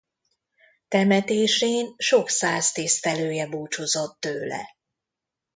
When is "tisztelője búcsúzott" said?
2.71-4.19